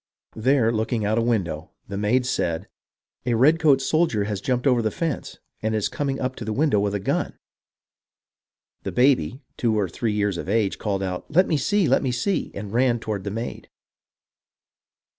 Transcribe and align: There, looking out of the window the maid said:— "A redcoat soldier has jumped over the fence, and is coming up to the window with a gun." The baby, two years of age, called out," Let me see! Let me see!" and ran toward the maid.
There, 0.35 0.71
looking 0.71 1.05
out 1.05 1.19
of 1.19 1.25
the 1.25 1.29
window 1.29 1.69
the 1.87 1.95
maid 1.95 2.25
said:— 2.25 2.67
"A 3.27 3.35
redcoat 3.35 3.83
soldier 3.83 4.23
has 4.23 4.41
jumped 4.41 4.65
over 4.65 4.81
the 4.81 4.89
fence, 4.89 5.37
and 5.61 5.75
is 5.75 5.89
coming 5.89 6.19
up 6.19 6.35
to 6.37 6.43
the 6.43 6.51
window 6.53 6.79
with 6.79 6.95
a 6.95 6.99
gun." 6.99 7.37
The 8.81 8.91
baby, 8.91 9.43
two 9.57 9.79
years 10.09 10.39
of 10.39 10.49
age, 10.49 10.79
called 10.79 11.03
out," 11.03 11.29
Let 11.35 11.45
me 11.47 11.55
see! 11.55 11.87
Let 11.87 12.01
me 12.01 12.11
see!" 12.11 12.51
and 12.55 12.73
ran 12.73 12.99
toward 12.99 13.25
the 13.25 13.29
maid. 13.29 13.69